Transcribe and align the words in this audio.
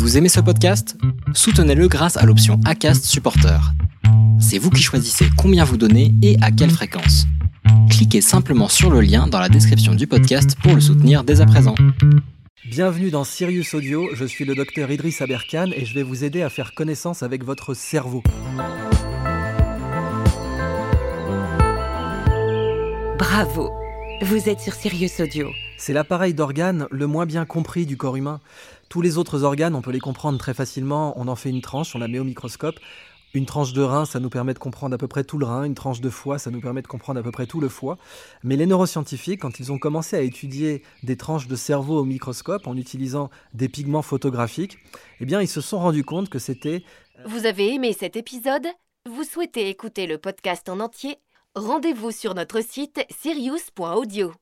Vous 0.00 0.16
aimez 0.16 0.30
ce 0.30 0.40
podcast? 0.40 0.96
Soutenez-le 1.34 1.86
grâce 1.86 2.16
à 2.16 2.24
l'option 2.24 2.58
ACAST 2.64 3.04
Supporter. 3.04 3.60
C'est 4.40 4.56
vous 4.56 4.70
qui 4.70 4.82
choisissez 4.82 5.26
combien 5.36 5.62
vous 5.62 5.76
donnez 5.76 6.14
et 6.22 6.38
à 6.40 6.50
quelle 6.50 6.70
fréquence. 6.70 7.26
Cliquez 7.90 8.22
simplement 8.22 8.68
sur 8.68 8.88
le 8.90 9.02
lien 9.02 9.26
dans 9.26 9.38
la 9.38 9.50
description 9.50 9.94
du 9.94 10.06
podcast 10.06 10.56
pour 10.62 10.74
le 10.74 10.80
soutenir 10.80 11.22
dès 11.22 11.42
à 11.42 11.46
présent. 11.46 11.74
Bienvenue 12.64 13.10
dans 13.10 13.24
Sirius 13.24 13.74
Audio, 13.74 14.08
je 14.14 14.24
suis 14.24 14.46
le 14.46 14.54
docteur 14.54 14.90
Idriss 14.90 15.20
Aberkan 15.20 15.70
et 15.76 15.84
je 15.84 15.94
vais 15.94 16.02
vous 16.02 16.24
aider 16.24 16.40
à 16.40 16.48
faire 16.48 16.72
connaissance 16.72 17.22
avec 17.22 17.44
votre 17.44 17.74
cerveau. 17.74 18.22
Bravo 23.18 23.79
Vous 24.22 24.50
êtes 24.50 24.60
sur 24.60 24.74
Sirius 24.74 25.18
Audio. 25.20 25.50
C'est 25.78 25.94
l'appareil 25.94 26.34
d'organe 26.34 26.86
le 26.90 27.06
moins 27.06 27.24
bien 27.24 27.46
compris 27.46 27.86
du 27.86 27.96
corps 27.96 28.16
humain. 28.16 28.40
Tous 28.90 29.00
les 29.00 29.16
autres 29.16 29.44
organes, 29.44 29.74
on 29.74 29.80
peut 29.80 29.92
les 29.92 29.98
comprendre 29.98 30.36
très 30.36 30.52
facilement, 30.52 31.18
on 31.18 31.26
en 31.26 31.36
fait 31.36 31.48
une 31.48 31.62
tranche, 31.62 31.96
on 31.96 31.98
la 31.98 32.06
met 32.06 32.18
au 32.18 32.24
microscope. 32.24 32.74
Une 33.32 33.46
tranche 33.46 33.72
de 33.72 33.80
rein, 33.80 34.04
ça 34.04 34.20
nous 34.20 34.28
permet 34.28 34.52
de 34.52 34.58
comprendre 34.58 34.94
à 34.94 34.98
peu 34.98 35.08
près 35.08 35.24
tout 35.24 35.38
le 35.38 35.46
rein. 35.46 35.64
Une 35.64 35.74
tranche 35.74 36.02
de 36.02 36.10
foie, 36.10 36.38
ça 36.38 36.50
nous 36.50 36.60
permet 36.60 36.82
de 36.82 36.86
comprendre 36.86 37.18
à 37.18 37.22
peu 37.22 37.30
près 37.30 37.46
tout 37.46 37.60
le 37.60 37.70
foie. 37.70 37.96
Mais 38.44 38.56
les 38.56 38.66
neuroscientifiques, 38.66 39.40
quand 39.40 39.58
ils 39.58 39.72
ont 39.72 39.78
commencé 39.78 40.16
à 40.16 40.20
étudier 40.20 40.82
des 41.02 41.16
tranches 41.16 41.46
de 41.46 41.56
cerveau 41.56 41.98
au 41.98 42.04
microscope 42.04 42.66
en 42.66 42.76
utilisant 42.76 43.30
des 43.54 43.70
pigments 43.70 44.02
photographiques, 44.02 44.76
eh 45.20 45.24
bien, 45.24 45.40
ils 45.40 45.48
se 45.48 45.62
sont 45.62 45.78
rendus 45.78 46.04
compte 46.04 46.28
que 46.28 46.38
c'était... 46.38 46.84
Vous 47.24 47.46
avez 47.46 47.72
aimé 47.72 47.96
cet 47.98 48.16
épisode? 48.16 48.66
Vous 49.08 49.24
souhaitez 49.24 49.70
écouter 49.70 50.06
le 50.06 50.18
podcast 50.18 50.68
en 50.68 50.78
entier? 50.80 51.16
Rendez-vous 51.56 52.12
sur 52.12 52.34
notre 52.36 52.60
site 52.60 53.04
sirius.audio. 53.10 54.32